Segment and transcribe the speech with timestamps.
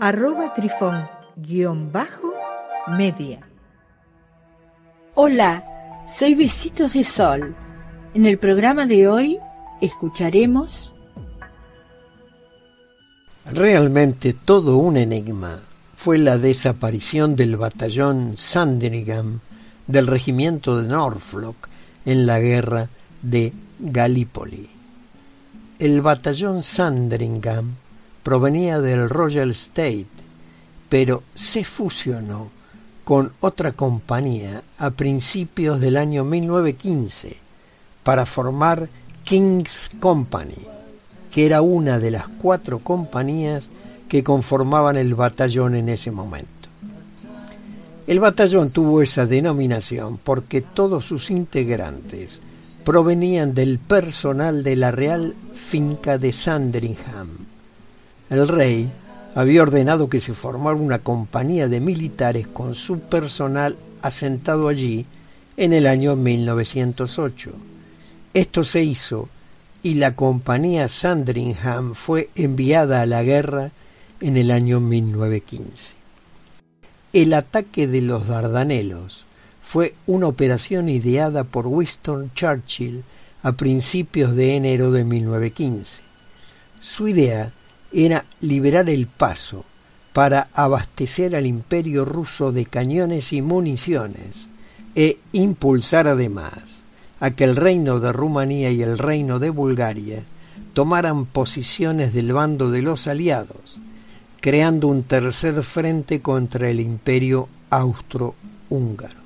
[0.00, 2.32] arroba trifón guion bajo
[2.86, 3.40] media.
[5.14, 5.64] Hola,
[6.08, 7.54] soy Besitos de Sol.
[8.14, 9.38] En el programa de hoy
[9.80, 10.94] escucharemos...
[13.44, 15.60] Realmente todo un enigma
[15.96, 19.40] fue la desaparición del batallón Sandringham
[19.86, 21.68] del regimiento de Norfolk
[22.04, 22.88] en la guerra
[23.22, 24.68] de Gallipoli.
[25.78, 27.74] El batallón Sandringham
[28.28, 30.04] provenía del Royal State,
[30.90, 32.50] pero se fusionó
[33.02, 37.38] con otra compañía a principios del año 1915
[38.02, 38.90] para formar
[39.24, 40.58] King's Company,
[41.30, 43.64] que era una de las cuatro compañías
[44.10, 46.68] que conformaban el batallón en ese momento.
[48.06, 52.40] El batallón tuvo esa denominación porque todos sus integrantes
[52.84, 57.47] provenían del personal de la Real Finca de Sandringham,
[58.30, 58.90] el rey
[59.34, 65.06] había ordenado que se formara una compañía de militares con su personal asentado allí
[65.56, 67.52] en el año 1908.
[68.34, 69.28] Esto se hizo
[69.82, 73.70] y la compañía Sandringham fue enviada a la guerra
[74.20, 75.94] en el año 1915.
[77.12, 79.24] El ataque de los Dardanelos
[79.62, 83.04] fue una operación ideada por Winston Churchill
[83.42, 86.02] a principios de enero de 1915.
[86.80, 87.52] Su idea
[87.92, 89.64] era liberar el paso
[90.12, 94.48] para abastecer al imperio ruso de cañones y municiones
[94.94, 96.82] e impulsar además
[97.20, 100.24] a que el reino de Rumanía y el reino de Bulgaria
[100.74, 103.78] tomaran posiciones del bando de los aliados,
[104.40, 109.20] creando un tercer frente contra el imperio austro-húngaro.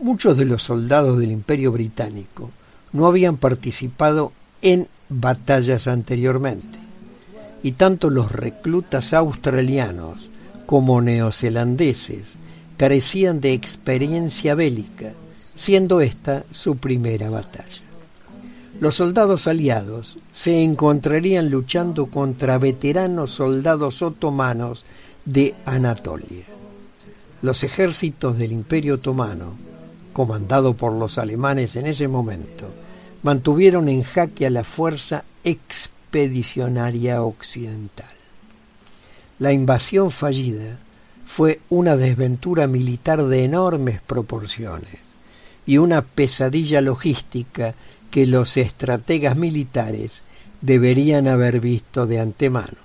[0.00, 2.50] Muchos de los soldados del imperio británico
[2.92, 6.83] no habían participado en batallas anteriormente
[7.64, 10.28] y tanto los reclutas australianos
[10.66, 12.34] como neozelandeses
[12.76, 15.14] carecían de experiencia bélica,
[15.56, 17.80] siendo esta su primera batalla.
[18.80, 24.84] Los soldados aliados se encontrarían luchando contra veteranos soldados otomanos
[25.24, 26.44] de Anatolia.
[27.40, 29.56] Los ejércitos del Imperio Otomano,
[30.12, 32.66] comandado por los alemanes en ese momento,
[33.22, 38.06] mantuvieron en jaque a la fuerza ex expedicionaria occidental.
[39.40, 40.78] La invasión fallida
[41.26, 45.00] fue una desventura militar de enormes proporciones
[45.66, 47.74] y una pesadilla logística
[48.12, 50.22] que los estrategas militares
[50.60, 52.78] deberían haber visto de antemano.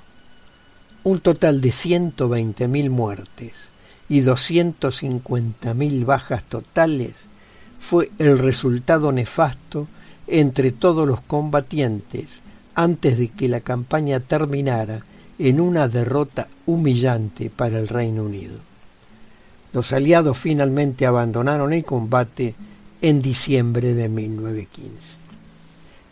[1.03, 3.53] Un total de 120.000 muertes
[4.09, 7.27] y 250.000 bajas totales
[7.79, 9.87] fue el resultado nefasto
[10.25, 12.41] entre todos los combatientes
[12.75, 15.03] antes de que la campaña terminara
[15.37, 18.55] en una derrota humillante para el Reino Unido.
[19.71, 22.55] Los aliados finalmente abandonaron el combate
[23.01, 25.17] en diciembre de 1915.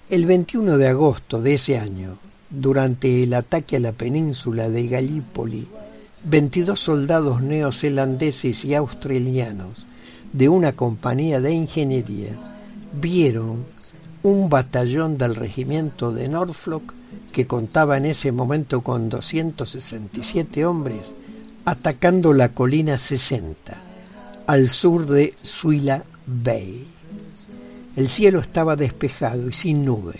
[0.09, 2.17] El 21 de agosto de ese año,
[2.49, 5.67] durante el ataque a la península de Gallipoli,
[6.23, 9.85] 22 soldados neozelandeses y australianos
[10.31, 12.31] de una compañía de ingeniería
[12.93, 13.65] vieron
[14.27, 16.93] un batallón del regimiento de Norfolk,
[17.31, 21.13] que contaba en ese momento con 267 hombres,
[21.63, 23.77] atacando la colina 60,
[24.45, 26.85] al sur de Suila Bay.
[27.95, 30.19] El cielo estaba despejado y sin nubes.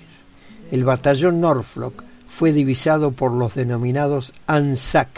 [0.71, 5.09] El batallón Norfolk fue divisado por los denominados ANZAC,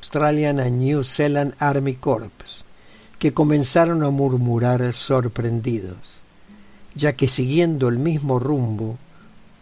[0.00, 2.28] Australian and New Zealand Army Corps,
[3.18, 6.23] que comenzaron a murmurar sorprendidos
[6.94, 8.98] ya que siguiendo el mismo rumbo,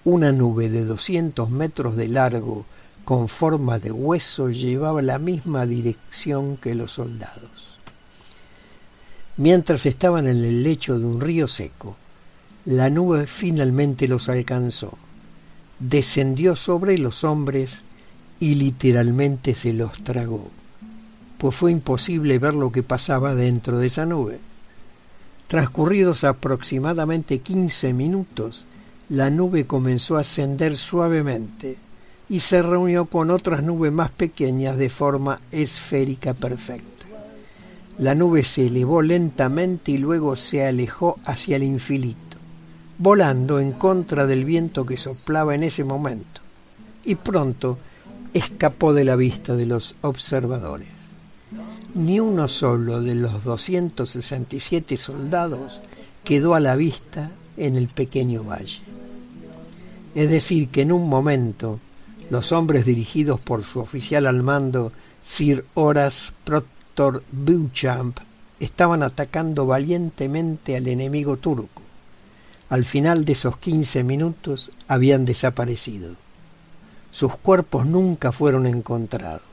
[0.05, 2.67] una nube de 200 metros de largo
[3.05, 7.50] con forma de hueso llevaba la misma dirección que los soldados.
[9.37, 11.96] Mientras estaban en el lecho de un río seco,
[12.64, 14.96] la nube finalmente los alcanzó,
[15.78, 17.82] descendió sobre los hombres
[18.38, 20.50] y literalmente se los tragó,
[21.38, 24.40] pues fue imposible ver lo que pasaba dentro de esa nube.
[25.52, 28.64] Transcurridos aproximadamente quince minutos,
[29.10, 31.76] la nube comenzó a ascender suavemente
[32.31, 37.04] y se reunió con otras nubes más pequeñas de forma esférica perfecta.
[37.99, 42.38] La nube se elevó lentamente y luego se alejó hacia el infinito,
[42.96, 46.40] volando en contra del viento que soplaba en ese momento,
[47.04, 47.76] y pronto
[48.32, 50.91] escapó de la vista de los observadores.
[51.94, 55.80] Ni uno solo de los 267 soldados
[56.24, 58.78] quedó a la vista en el pequeño valle.
[60.14, 61.80] Es decir, que en un momento
[62.30, 64.92] los hombres dirigidos por su oficial al mando,
[65.22, 68.18] Sir Horace Proctor Beauchamp,
[68.58, 71.82] estaban atacando valientemente al enemigo turco.
[72.70, 76.14] Al final de esos quince minutos habían desaparecido.
[77.10, 79.51] Sus cuerpos nunca fueron encontrados.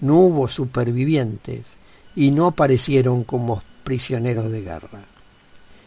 [0.00, 1.74] No hubo supervivientes
[2.14, 5.04] y no aparecieron como prisioneros de guerra.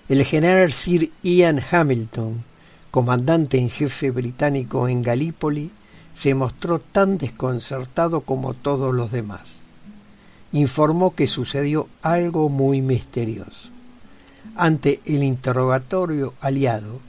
[0.08, 2.44] El general Sir Ian Hamilton,
[2.90, 5.72] comandante en jefe británico en Galípoli,
[6.16, 9.60] se mostró tan desconcertado como todos los demás.
[10.52, 13.70] Informó que sucedió algo muy misterioso.
[14.56, 17.00] Ante el interrogatorio aliado,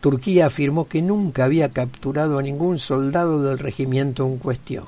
[0.00, 4.84] Turquía afirmó que nunca había capturado a ningún soldado del regimiento en cuestión.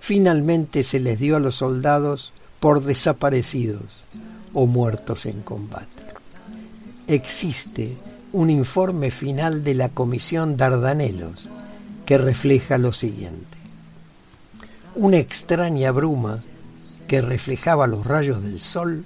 [0.00, 3.82] Finalmente se les dio a los soldados por desaparecidos
[4.52, 5.86] o muertos en combate.
[7.06, 7.96] Existe
[8.32, 11.48] un informe final de la Comisión Dardanelos
[12.04, 13.56] que refleja lo siguiente.
[14.94, 16.42] Una extraña bruma
[17.06, 19.04] que reflejaba los rayos del sol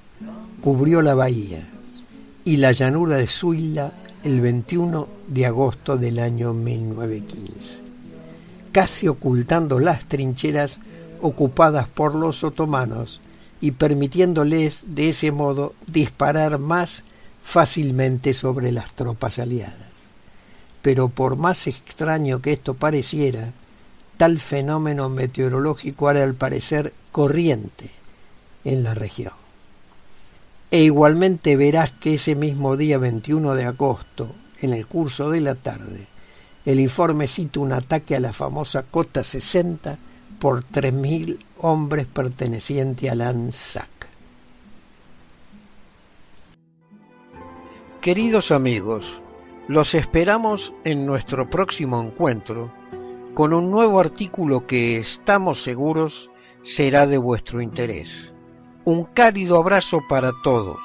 [0.61, 1.69] cubrió la bahía
[2.45, 3.93] y la llanura de Suila
[4.25, 7.92] el 21 de agosto del año 1915,
[8.73, 10.81] casi ocultando las trincheras
[11.21, 13.21] ocupadas por los otomanos
[13.61, 17.05] y permitiéndoles de ese modo disparar más
[17.43, 19.93] fácilmente sobre las tropas aliadas
[20.83, 23.53] pero por más extraño que esto pareciera,
[24.17, 27.91] tal fenómeno meteorológico era al parecer corriente
[28.65, 29.33] en la región.
[30.71, 35.55] E igualmente verás que ese mismo día 21 de agosto, en el curso de la
[35.55, 36.07] tarde,
[36.65, 39.99] el informe cita un ataque a la famosa Cota 60
[40.39, 43.89] por 3.000 hombres pertenecientes al ANSAC.
[48.01, 49.23] Queridos amigos,
[49.69, 52.73] los esperamos en nuestro próximo encuentro
[53.35, 56.31] con un nuevo artículo que estamos seguros
[56.65, 58.33] será de vuestro interés.
[58.85, 60.79] Un cálido abrazo para todos.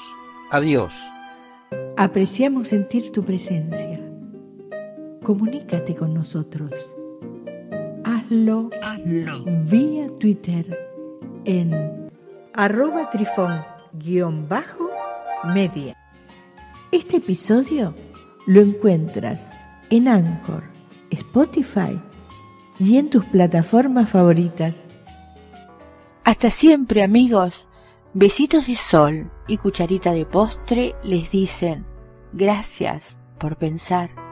[0.51, 0.93] Adiós.
[1.97, 4.06] Apreciamos sentir tu presencia.
[5.27, 6.71] Comunícate con nosotros.
[8.05, 9.43] Hazlo, Hazlo.
[9.69, 10.65] vía Twitter
[11.43, 12.09] en
[12.53, 15.97] arroba trifón-media.
[16.93, 17.93] Este episodio
[18.45, 19.51] lo encuentras
[19.89, 20.63] en Anchor,
[21.09, 22.01] Spotify
[22.79, 24.77] y en tus plataformas favoritas.
[26.23, 27.67] Hasta siempre amigos,
[28.13, 31.85] besitos de sol y cucharita de postre les dicen
[32.31, 34.26] gracias por pensar.